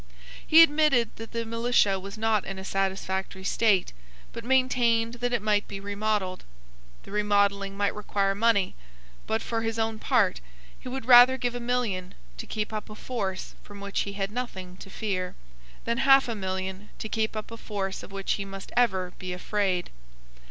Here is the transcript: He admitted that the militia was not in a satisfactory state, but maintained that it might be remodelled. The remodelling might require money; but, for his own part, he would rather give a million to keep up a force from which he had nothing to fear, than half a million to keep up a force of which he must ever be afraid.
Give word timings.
He 0.47 0.63
admitted 0.63 1.15
that 1.17 1.31
the 1.31 1.45
militia 1.45 1.99
was 1.99 2.17
not 2.17 2.43
in 2.43 2.57
a 2.57 2.63
satisfactory 2.65 3.43
state, 3.43 3.93
but 4.33 4.43
maintained 4.43 5.13
that 5.21 5.31
it 5.31 5.43
might 5.43 5.67
be 5.67 5.79
remodelled. 5.79 6.43
The 7.03 7.11
remodelling 7.11 7.77
might 7.77 7.93
require 7.93 8.33
money; 8.33 8.73
but, 9.27 9.43
for 9.43 9.61
his 9.61 9.77
own 9.77 9.99
part, 9.99 10.41
he 10.79 10.89
would 10.89 11.05
rather 11.05 11.37
give 11.37 11.53
a 11.53 11.59
million 11.59 12.15
to 12.39 12.47
keep 12.47 12.73
up 12.73 12.89
a 12.89 12.95
force 12.95 13.53
from 13.61 13.79
which 13.79 13.99
he 13.99 14.13
had 14.13 14.31
nothing 14.31 14.75
to 14.77 14.89
fear, 14.89 15.35
than 15.85 15.99
half 15.99 16.27
a 16.27 16.33
million 16.33 16.89
to 16.97 17.07
keep 17.07 17.35
up 17.35 17.51
a 17.51 17.55
force 17.57 18.01
of 18.01 18.11
which 18.11 18.31
he 18.33 18.43
must 18.43 18.71
ever 18.75 19.13
be 19.19 19.33
afraid. 19.33 19.91